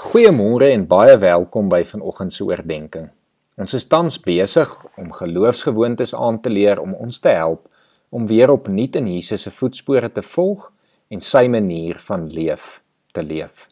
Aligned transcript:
Goeiemôre 0.00 0.70
en 0.72 0.86
baie 0.88 1.12
welkom 1.20 1.66
by 1.68 1.82
vanoggend 1.84 2.32
se 2.32 2.40
oordeenking. 2.48 3.10
Ons 3.60 3.74
is 3.76 3.84
tans 3.84 4.14
besig 4.24 4.70
om 4.96 5.10
geloofsgewoontes 5.12 6.14
aan 6.16 6.38
te 6.40 6.48
leer 6.48 6.80
om 6.80 6.94
ons 6.96 7.18
te 7.20 7.34
help 7.36 7.66
om 8.08 8.24
weer 8.30 8.48
opnuut 8.48 8.96
in 8.96 9.10
Jesus 9.12 9.44
se 9.44 9.52
voetspore 9.52 10.08
te 10.08 10.24
volg 10.24 10.62
en 11.12 11.20
sy 11.20 11.42
manier 11.52 12.00
van 12.06 12.24
leef 12.32 12.78
te 13.12 13.20
leef. 13.20 13.66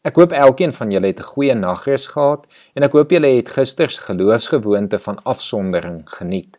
Ek 0.00 0.16
hoop 0.16 0.32
elkeen 0.32 0.72
van 0.78 0.96
julle 0.96 1.12
het 1.12 1.20
'n 1.20 1.28
goeie 1.34 1.54
nagrus 1.54 2.08
gehad 2.14 2.48
en 2.74 2.82
ek 2.88 2.96
hoop 2.96 3.12
julle 3.12 3.34
het 3.36 3.52
gister 3.58 3.90
se 3.90 4.00
geloofsgewoonte 4.00 4.98
van 4.98 5.20
afsondering 5.24 6.08
geniet. 6.08 6.56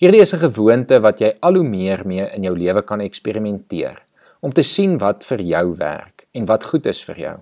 Hierdie 0.00 0.24
is 0.24 0.32
'n 0.32 0.48
gewoonte 0.48 1.00
wat 1.00 1.20
jy 1.20 1.34
al 1.40 1.54
hoe 1.54 1.68
meer 1.68 2.06
mee 2.06 2.24
in 2.32 2.42
jou 2.42 2.56
lewe 2.56 2.82
kan 2.82 3.00
eksperimenteer 3.00 4.00
om 4.40 4.52
te 4.52 4.62
sien 4.62 4.98
wat 4.98 5.24
vir 5.24 5.40
jou 5.40 5.76
werk 5.76 6.26
en 6.32 6.46
wat 6.46 6.64
goed 6.64 6.86
is 6.86 7.04
vir 7.04 7.18
jou. 7.18 7.38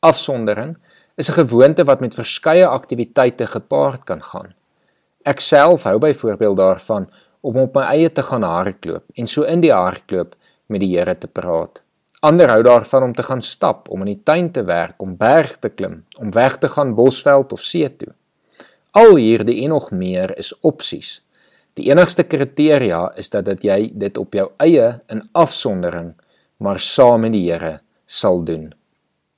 Afsondering 0.00 0.76
is 1.16 1.28
'n 1.28 1.32
gewoonte 1.32 1.84
wat 1.84 2.00
met 2.00 2.14
verskeie 2.14 2.66
aktiwiteite 2.66 3.46
gepaard 3.46 4.04
kan 4.04 4.22
gaan. 4.22 4.54
Ek 5.22 5.40
self 5.40 5.82
hou 5.82 5.98
byvoorbeeld 5.98 6.56
daarvan 6.56 7.10
om 7.40 7.56
op 7.56 7.74
my 7.74 7.82
eie 7.82 8.12
te 8.12 8.22
gaan 8.22 8.42
hardloop 8.42 9.04
en 9.14 9.26
so 9.26 9.42
in 9.42 9.60
die 9.60 9.72
hardloop 9.72 10.36
met 10.66 10.80
die 10.80 10.96
Here 10.96 11.18
te 11.18 11.26
praat. 11.26 11.82
Ander 12.20 12.48
hou 12.48 12.62
daarvan 12.62 13.02
om 13.02 13.14
te 13.14 13.22
gaan 13.22 13.42
stap, 13.42 13.88
om 13.88 14.00
in 14.00 14.06
die 14.06 14.22
tuin 14.24 14.52
te 14.52 14.62
werk, 14.62 15.02
om 15.02 15.16
berg 15.16 15.58
te 15.58 15.68
klim, 15.68 16.04
om 16.18 16.30
weg 16.30 16.58
te 16.58 16.68
gaan 16.68 16.94
bosveld 16.94 17.52
of 17.52 17.60
see 17.60 17.96
toe. 17.96 18.14
Al 18.90 19.16
hierdie 19.16 19.62
en 19.64 19.68
nog 19.68 19.90
meer 19.90 20.38
is 20.38 20.54
opsies. 20.60 21.22
Die 21.74 21.90
enigste 21.90 22.22
kriteria 22.22 23.12
is 23.16 23.30
dat 23.30 23.44
dat 23.44 23.62
jy 23.62 23.90
dit 23.94 24.18
op 24.18 24.34
jou 24.34 24.50
eie 24.56 25.00
in 25.08 25.28
afsondering 25.32 26.14
maar 26.56 26.78
saam 26.78 27.20
met 27.20 27.32
die 27.32 27.50
Here 27.50 27.80
sal 28.06 28.44
doen. 28.44 28.77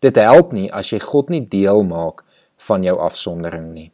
Dit 0.00 0.16
help 0.16 0.52
nie 0.56 0.68
as 0.72 0.92
jy 0.92 1.00
God 1.04 1.28
nie 1.28 1.42
deel 1.44 1.82
maak 1.84 2.24
van 2.68 2.84
jou 2.84 2.96
afsondering 3.00 3.72
nie. 3.74 3.90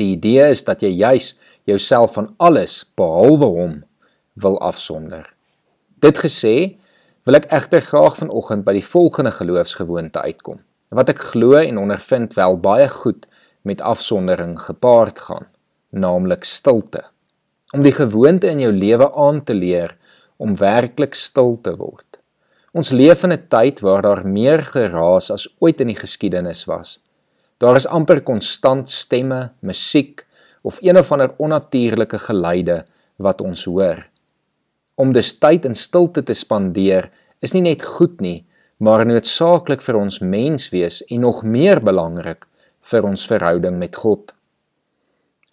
Die 0.00 0.14
idee 0.16 0.50
is 0.54 0.64
dat 0.64 0.82
jy 0.82 0.90
juis 0.96 1.34
jouself 1.68 2.16
van 2.16 2.32
alles 2.42 2.82
behalwe 2.96 3.48
hom 3.58 3.74
wil 4.40 4.58
afsonder. 4.64 5.28
Dit 6.00 6.18
gesê, 6.20 6.76
wil 7.24 7.38
ek 7.38 7.50
egter 7.52 7.84
graag 7.84 8.18
vanoggend 8.20 8.64
by 8.66 8.74
die 8.76 8.84
volgende 8.84 9.32
geloofsgewoonte 9.32 10.24
uitkom 10.24 10.62
wat 10.94 11.08
ek 11.10 11.24
glo 11.32 11.58
en 11.58 11.80
ondervind 11.80 12.36
wel 12.38 12.54
baie 12.62 12.86
goed 12.86 13.24
met 13.66 13.80
afsondering 13.82 14.52
gepaard 14.62 15.18
gaan, 15.18 15.48
naamlik 15.90 16.44
stilte. 16.46 17.00
Om 17.74 17.82
die 17.82 17.94
gewoonte 17.96 18.46
in 18.46 18.60
jou 18.62 18.70
lewe 18.70 19.08
aan 19.18 19.40
te 19.42 19.56
leer 19.58 19.96
om 20.38 20.54
werklik 20.60 21.16
stil 21.18 21.56
te 21.66 21.74
word. 21.80 22.13
Ons 22.74 22.90
leef 22.90 23.22
in 23.22 23.32
'n 23.32 23.46
tyd 23.48 23.80
waar 23.80 24.02
daar 24.02 24.26
meer 24.26 24.62
geraas 24.66 25.30
as 25.30 25.46
ooit 25.62 25.80
in 25.80 25.86
die 25.86 26.00
geskiedenis 26.00 26.64
was. 26.66 26.98
Daar 27.58 27.76
is 27.76 27.86
amper 27.86 28.20
konstant 28.20 28.88
stemme, 28.88 29.50
musiek 29.60 30.26
of 30.62 30.78
een 30.82 30.98
of 30.98 31.12
ander 31.12 31.34
onnatuurlike 31.38 32.18
geluide 32.18 32.84
wat 33.16 33.40
ons 33.40 33.64
hoor. 33.64 34.06
Om 34.94 35.12
dus 35.12 35.38
tyd 35.38 35.64
in 35.64 35.74
stilte 35.74 36.22
te 36.22 36.34
spandeer 36.34 37.10
is 37.38 37.52
nie 37.52 37.62
net 37.62 37.84
goed 37.84 38.20
nie, 38.20 38.44
maar 38.78 39.06
noodsaaklik 39.06 39.82
vir 39.82 39.96
ons 39.96 40.18
menswees 40.18 41.02
en 41.06 41.20
nog 41.20 41.42
meer 41.42 41.80
belangrik 41.80 42.46
vir 42.80 43.04
ons 43.04 43.26
verhouding 43.26 43.78
met 43.78 43.96
God. 43.96 44.34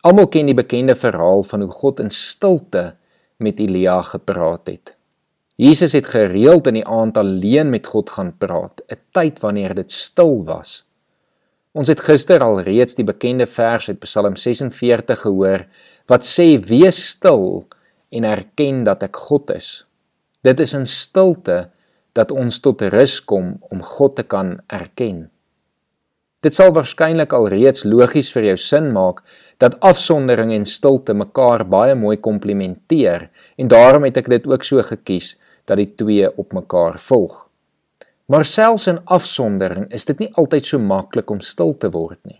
Almal 0.01 0.27
ken 0.27 0.45
die 0.45 0.57
bekende 0.57 0.95
verhaal 0.95 1.43
van 1.43 1.61
hoe 1.61 1.71
God 1.71 1.99
in 1.99 2.09
stilte 2.09 2.97
met 3.37 3.59
Elia 3.59 4.01
gepraat 4.01 4.67
het. 4.67 4.95
Jesus 5.61 5.91
het 5.93 6.07
gereeld 6.09 6.65
in 6.71 6.79
die 6.79 6.87
aand 6.89 7.19
alleen 7.21 7.69
met 7.69 7.85
God 7.85 8.09
gaan 8.09 8.31
praat, 8.41 8.81
'n 8.89 8.97
tyd 9.13 9.39
wanneer 9.39 9.75
dit 9.75 9.91
stil 9.91 10.41
was. 10.45 10.83
Ons 11.71 11.87
het 11.87 11.99
gister 11.99 12.41
al 12.41 12.61
reeds 12.61 12.95
die 12.95 13.05
bekende 13.05 13.45
vers 13.45 13.89
uit 13.89 13.99
Psalm 13.99 14.35
46 14.35 15.21
gehoor 15.21 15.65
wat 16.07 16.25
sê: 16.25 16.57
"Wees 16.65 17.07
stil 17.09 17.67
en 18.09 18.23
erken 18.23 18.83
dat 18.83 19.03
ek 19.03 19.15
God 19.15 19.51
is." 19.51 19.85
Dit 20.41 20.59
is 20.59 20.73
in 20.73 20.85
stilte 20.85 21.69
dat 22.13 22.31
ons 22.31 22.59
tot 22.59 22.81
rus 22.81 23.19
kom 23.25 23.57
om 23.69 23.83
God 23.83 24.15
te 24.15 24.23
kan 24.23 24.59
erken. 24.67 25.29
Dit 26.41 26.55
sal 26.55 26.73
waarskynlik 26.73 27.33
al 27.33 27.47
reeds 27.47 27.83
logies 27.83 28.31
vir 28.31 28.43
jou 28.43 28.57
sin 28.57 28.91
maak 28.91 29.21
dat 29.57 29.79
afsondering 29.79 30.51
en 30.51 30.65
stilte 30.65 31.13
mekaar 31.13 31.65
baie 31.65 31.95
mooi 31.95 32.17
komplementeer 32.17 33.29
en 33.57 33.67
daarom 33.67 34.03
het 34.03 34.17
ek 34.17 34.29
dit 34.29 34.47
ook 34.47 34.63
so 34.63 34.81
gekies 34.81 35.37
dat 35.71 35.79
die 35.79 35.93
twee 35.95 36.27
op 36.27 36.53
mekaar 36.53 36.99
volg. 36.99 37.45
Maar 38.31 38.45
selfs 38.45 38.87
in 38.87 38.99
afsondering 39.05 39.87
is 39.95 40.05
dit 40.07 40.19
nie 40.19 40.29
altyd 40.39 40.67
so 40.67 40.79
maklik 40.79 41.31
om 41.31 41.39
stil 41.43 41.73
te 41.79 41.89
word 41.91 42.19
nie. 42.27 42.39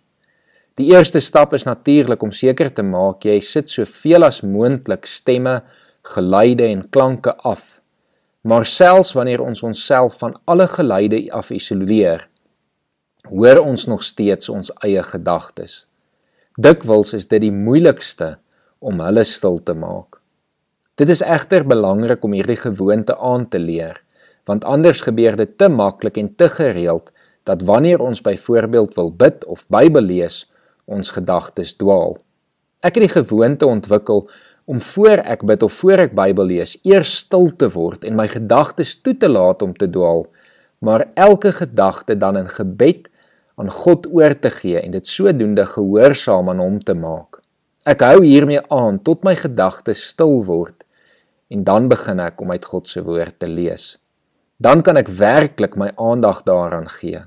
Die 0.79 0.91
eerste 0.91 1.19
stap 1.19 1.53
is 1.53 1.67
natuurlik 1.67 2.23
om 2.23 2.31
seker 2.31 2.71
te 2.75 2.83
maak 2.83 3.25
jy 3.27 3.39
sit 3.43 3.71
soveel 3.71 4.23
as 4.27 4.41
moontlik 4.43 5.07
stemme, 5.07 5.59
geluide 6.15 6.67
en 6.67 6.85
klanke 6.89 7.33
af. 7.47 7.65
Maar 8.47 8.65
selfs 8.65 9.11
wanneer 9.13 9.43
ons 9.43 9.63
onsself 9.67 10.17
van 10.23 10.37
alle 10.49 10.67
geluide 10.67 11.19
af 11.31 11.51
isoleer, 11.51 12.23
hoor 13.29 13.61
ons 13.61 13.85
nog 13.87 14.03
steeds 14.03 14.49
ons 14.49 14.71
eie 14.81 15.03
gedagtes. 15.05 15.83
Dikwels 16.57 17.13
is 17.13 17.27
dit 17.27 17.43
die 17.45 17.53
moeilikste 17.53 18.37
om 18.79 19.03
hulle 19.03 19.23
stil 19.27 19.61
te 19.63 19.75
maak. 19.77 20.20
Dit 21.01 21.09
is 21.09 21.23
egter 21.25 21.63
belangrik 21.65 22.21
om 22.27 22.35
hierdie 22.37 22.59
gewoonte 22.61 23.15
aan 23.17 23.47
te 23.49 23.57
leer, 23.57 23.95
want 24.45 24.65
anders 24.69 24.99
gebeur 25.01 25.33
dit 25.39 25.55
te 25.57 25.65
maklik 25.65 26.19
en 26.21 26.27
te 26.37 26.45
gereeld 26.45 27.07
dat 27.49 27.63
wanneer 27.65 28.03
ons 28.05 28.19
byvoorbeeld 28.21 28.93
wil 28.99 29.09
bid 29.09 29.45
of 29.49 29.63
Bybel 29.73 30.05
lees, 30.05 30.43
ons 30.85 31.09
gedagtes 31.15 31.71
dwaal. 31.79 32.19
Ek 32.85 32.99
het 32.99 33.07
die 33.07 33.15
gewoonte 33.15 33.65
ontwikkel 33.65 34.27
om 34.69 34.81
voor 34.91 35.23
ek 35.25 35.41
bid 35.49 35.65
of 35.65 35.79
voor 35.79 36.03
ek 36.05 36.13
Bybel 36.19 36.51
lees, 36.51 36.75
eers 36.85 37.15
stil 37.23 37.49
te 37.49 37.71
word 37.73 38.05
en 38.05 38.19
my 38.21 38.27
gedagtes 38.29 38.93
toe 39.01 39.15
te 39.17 39.31
laat 39.31 39.65
om 39.65 39.73
te 39.73 39.89
dwaal, 39.89 40.27
maar 40.85 41.07
elke 41.15 41.55
gedagte 41.63 42.13
dan 42.13 42.37
in 42.43 42.53
gebed 42.59 43.09
aan 43.57 43.73
God 43.73 44.05
oor 44.13 44.37
te 44.37 44.53
gee 44.53 44.77
en 44.77 44.93
dit 44.93 45.09
sodoende 45.09 45.65
gehoorsaam 45.65 46.53
aan 46.53 46.61
hom 46.61 46.77
te 46.77 46.93
maak. 46.93 47.41
Ek 47.89 48.05
hou 48.05 48.21
hiermee 48.21 48.61
aan 48.69 49.01
tot 49.01 49.25
my 49.25 49.33
gedagtes 49.33 50.05
stil 50.13 50.43
word 50.45 50.85
en 51.51 51.65
dan 51.67 51.89
begin 51.91 52.21
ek 52.23 52.39
om 52.41 52.51
uit 52.51 52.65
God 52.65 52.87
se 52.87 53.03
woord 53.03 53.35
te 53.43 53.49
lees. 53.49 53.97
Dan 54.61 54.83
kan 54.85 54.97
ek 54.97 55.11
werklik 55.19 55.75
my 55.75 55.91
aandag 55.99 56.43
daaraan 56.47 56.87
gee. 56.89 57.19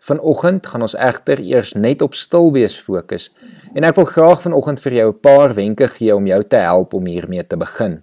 Vanoggend 0.00 0.66
gaan 0.66 0.86
ons 0.86 0.96
egter 0.96 1.42
eers 1.44 1.74
net 1.76 2.00
op 2.02 2.14
stil 2.16 2.48
wees 2.54 2.78
fokus 2.80 3.28
en 3.76 3.84
ek 3.84 3.98
wil 4.00 4.08
graag 4.08 4.40
vanoggend 4.46 4.80
vir 4.80 4.96
jou 5.00 5.08
'n 5.12 5.20
paar 5.20 5.54
wenke 5.54 5.88
gee 5.88 6.16
om 6.16 6.26
jou 6.26 6.42
te 6.44 6.56
help 6.56 6.94
om 6.94 7.06
hiermee 7.06 7.44
te 7.46 7.56
begin. 7.56 8.02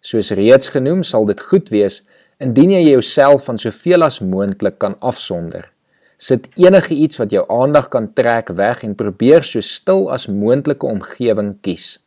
Soos 0.00 0.30
reeds 0.30 0.68
genoem, 0.68 1.02
sal 1.02 1.24
dit 1.24 1.40
goed 1.40 1.70
wees 1.70 2.02
indien 2.38 2.70
jy 2.70 2.90
jouself 2.90 3.44
van 3.44 3.58
soveel 3.58 4.02
as 4.02 4.20
moontlik 4.20 4.78
kan 4.78 4.96
afsonder. 5.00 5.70
Sit 6.18 6.48
enige 6.56 6.94
iets 6.94 7.16
wat 7.16 7.30
jou 7.30 7.44
aandag 7.48 7.88
kan 7.88 8.12
trek 8.12 8.48
weg 8.48 8.82
en 8.82 8.94
probeer 8.94 9.42
so 9.42 9.60
stil 9.60 10.10
as 10.12 10.26
moontlike 10.26 10.86
omgewing 10.86 11.60
kies. 11.60 11.98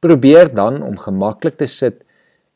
Probeer 0.00 0.48
dan 0.54 0.82
om 0.82 0.96
gemaklik 0.98 1.58
te 1.60 1.66
sit 1.68 2.00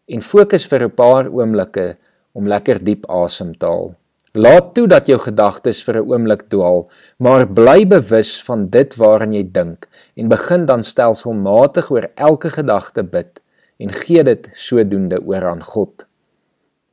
en 0.09 0.22
fokus 0.22 0.65
vir 0.66 0.84
'n 0.84 0.94
paar 0.97 1.28
oomblikke 1.28 1.97
om 2.32 2.49
lekker 2.49 2.78
diep 2.84 3.05
asem 3.09 3.53
te 3.59 3.66
haal. 3.66 3.94
Laat 4.34 4.75
toe 4.75 4.87
dat 4.91 5.06
jou 5.06 5.19
gedagtes 5.19 5.82
vir 5.87 5.97
'n 6.00 6.09
oomblik 6.10 6.49
dwaal, 6.49 6.88
maar 7.19 7.47
bly 7.47 7.87
bewus 7.87 8.43
van 8.43 8.66
dit 8.69 8.97
waaraan 8.97 9.32
jy 9.32 9.44
dink 9.53 9.87
en 10.16 10.28
begin 10.28 10.66
dan 10.66 10.82
stelselmatig 10.82 11.91
oor 11.91 12.09
elke 12.16 12.50
gedagte 12.50 13.03
bid 13.03 13.41
en 13.78 13.93
gee 13.93 14.25
dit 14.25 14.49
sodoende 14.55 15.21
oor 15.22 15.44
aan 15.44 15.62
God. 15.62 16.06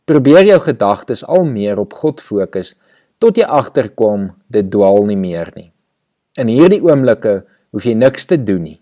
Probeer 0.06 0.45
jou 0.45 0.59
gedagtes 0.59 1.23
al 1.25 1.44
meer 1.44 1.79
op 1.79 1.94
God 1.94 2.22
fokus 2.22 2.75
tot 3.18 3.38
jy 3.38 3.45
agterkom 3.45 4.31
dit 4.47 4.71
dwaal 4.71 5.06
nie 5.06 5.18
meer 5.18 5.51
nie. 5.56 5.71
In 6.38 6.47
hierdie 6.47 6.81
oomblikke 6.81 7.44
hoef 7.71 7.83
jy 7.83 7.94
niks 7.94 8.25
te 8.25 8.38
doen 8.38 8.63
nie. 8.63 8.80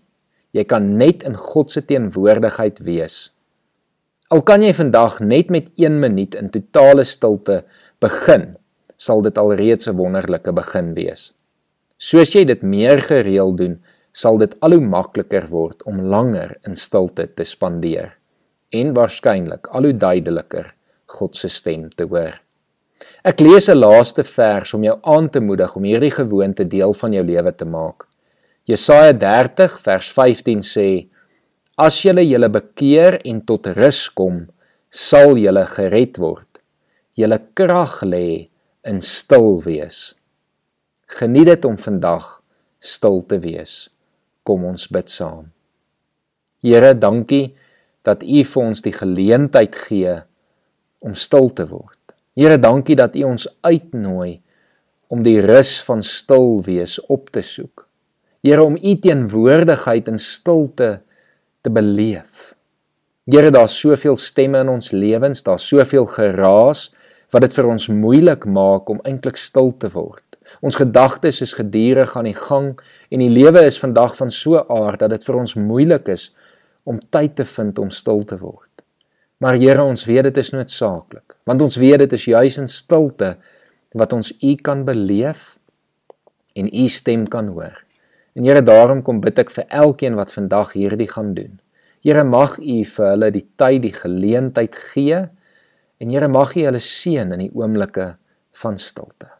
Jy 0.52 0.64
kan 0.64 0.96
net 0.98 1.22
in 1.22 1.36
God 1.38 1.70
se 1.70 1.82
teenwoordigheid 1.86 2.80
wees. 2.82 3.30
Al 4.30 4.42
kan 4.46 4.62
jy 4.62 4.72
vandag 4.74 5.20
net 5.20 5.50
met 5.50 5.70
1 5.78 6.00
minuut 6.02 6.34
in 6.38 6.50
totale 6.50 7.04
stilte 7.04 7.64
begin, 8.02 8.56
sal 8.98 9.22
dit 9.22 9.38
alreeds 9.38 9.88
'n 9.88 9.96
wonderlike 9.96 10.52
begin 10.52 10.94
wees. 10.94 11.32
Soos 11.98 12.34
jy 12.34 12.44
dit 12.44 12.62
meer 12.62 13.00
gereeld 13.00 13.56
doen, 13.58 13.80
sal 14.12 14.38
dit 14.38 14.54
al 14.60 14.72
hoe 14.72 14.80
makliker 14.80 15.46
word 15.50 15.82
om 15.82 16.00
langer 16.00 16.56
in 16.66 16.76
stilte 16.76 17.26
te 17.26 17.44
spandeer 17.44 18.16
en 18.72 18.94
waarskynlik 18.94 19.66
al 19.70 19.82
hoe 19.82 19.96
duideliker 19.96 20.74
God 21.06 21.36
se 21.36 21.48
stem 21.48 21.90
te 21.90 22.04
hoor. 22.04 22.40
Ek 23.24 23.40
lees 23.40 23.68
'n 23.68 23.78
laaste 23.78 24.24
vers 24.24 24.74
om 24.74 24.84
jou 24.84 24.98
aan 25.02 25.28
te 25.28 25.40
moedig 25.40 25.76
om 25.76 25.84
hierdie 25.84 26.10
gewoonte 26.10 26.64
deel 26.64 26.92
van 26.92 27.12
jou 27.12 27.24
lewe 27.24 27.52
te 27.52 27.64
maak. 27.64 28.09
Jesaja 28.70 29.12
30 29.18 29.80
vers 29.82 30.08
15 30.14 30.60
sê: 30.62 30.88
As 31.74 31.96
julle 32.04 32.22
julle 32.22 32.50
bekeer 32.54 33.16
en 33.26 33.40
tot 33.42 33.66
rus 33.74 34.04
kom, 34.14 34.44
sal 34.90 35.34
julle 35.40 35.64
gered 35.72 36.20
word. 36.22 36.60
Julle 37.18 37.40
krag 37.58 37.96
lê 38.06 38.50
in 38.86 39.00
stil 39.02 39.58
wees. 39.66 40.12
Geniet 41.18 41.50
dit 41.50 41.66
om 41.66 41.74
vandag 41.82 42.36
stil 42.78 43.20
te 43.26 43.40
wees. 43.42 43.88
Kom 44.46 44.64
ons 44.70 44.86
bid 44.86 45.10
saam. 45.10 45.50
Here, 46.62 46.94
dankie 46.94 47.56
dat 48.06 48.22
U 48.22 48.44
vir 48.52 48.62
ons 48.62 48.86
die 48.86 48.94
geleentheid 48.94 49.74
gee 49.88 50.14
om 51.02 51.18
stil 51.18 51.50
te 51.56 51.66
word. 51.66 51.98
Here, 52.38 52.60
dankie 52.60 52.96
dat 52.96 53.18
U 53.18 53.26
ons 53.32 53.48
uitnooi 53.66 54.38
om 55.10 55.26
die 55.26 55.40
rus 55.42 55.80
van 55.82 56.04
stil 56.06 56.60
wees 56.62 57.00
op 57.10 57.32
te 57.34 57.42
soek. 57.42 57.89
Here, 58.40 58.62
om 58.64 58.78
U 58.80 58.94
teenwoordigheid 58.96 60.06
in 60.08 60.18
stilte 60.18 61.02
te 61.60 61.70
beleef. 61.70 62.54
Here, 63.28 63.50
daar's 63.52 63.74
soveel 63.76 64.16
stemme 64.16 64.62
in 64.64 64.70
ons 64.72 64.94
lewens, 64.96 65.42
daar's 65.44 65.66
soveel 65.68 66.08
geraas 66.08 66.88
wat 67.34 67.44
dit 67.44 67.54
vir 67.54 67.68
ons 67.68 67.90
moeilik 67.92 68.46
maak 68.48 68.88
om 68.90 69.02
eintlik 69.04 69.36
stil 69.36 69.70
te 69.76 69.90
word. 69.92 70.24
Ons 70.64 70.80
gedagtes 70.80 71.42
is 71.44 71.52
gedurig 71.54 72.16
aan 72.16 72.26
die 72.26 72.38
gang 72.38 72.72
en 73.12 73.22
die 73.22 73.30
lewe 73.30 73.62
is 73.68 73.78
vandag 73.78 74.16
van 74.18 74.32
so 74.34 74.56
'n 74.56 74.66
aard 74.72 75.00
dat 75.00 75.10
dit 75.10 75.24
vir 75.24 75.36
ons 75.36 75.54
moeilik 75.54 76.08
is 76.08 76.32
om 76.84 76.98
tyd 76.98 77.36
te 77.36 77.44
vind 77.44 77.78
om 77.78 77.90
stil 77.90 78.24
te 78.24 78.38
word. 78.38 78.82
Maar 79.38 79.56
Here, 79.56 79.82
ons 79.82 80.04
weet 80.04 80.24
dit 80.24 80.38
is 80.38 80.52
noodsaaklik, 80.52 81.36
want 81.44 81.62
ons 81.62 81.76
weet 81.76 81.98
dit 81.98 82.12
is 82.12 82.24
juis 82.24 82.58
in 82.58 82.68
stilte 82.68 83.36
wat 83.92 84.12
ons 84.12 84.32
U 84.42 84.54
kan 84.56 84.84
beleef 84.84 85.58
en 86.54 86.66
U 86.72 86.88
stem 86.88 87.28
kan 87.28 87.46
hoor. 87.46 87.89
En 88.38 88.46
Here, 88.46 88.62
daarom 88.62 89.02
kom 89.02 89.20
bid 89.20 89.38
ek 89.42 89.50
vir 89.54 89.66
elkeen 89.68 90.16
wat 90.18 90.32
vandag 90.32 90.74
hierdie 90.78 91.10
gaan 91.10 91.34
doen. 91.34 91.58
Here, 92.04 92.24
mag 92.24 92.58
U 92.58 92.78
vir 92.94 93.10
hulle 93.12 93.30
die 93.34 93.46
tyd, 93.60 93.82
die 93.84 93.94
geleentheid 93.96 94.76
gee 94.92 95.24
en 96.00 96.12
Here, 96.14 96.28
mag 96.30 96.54
U 96.56 96.66
hulle 96.68 96.82
seën 96.82 97.34
in 97.36 97.46
die 97.46 97.52
oomblikke 97.52 98.14
van 98.62 98.78
stilte. 98.78 99.32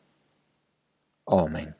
Amen. 1.31 1.80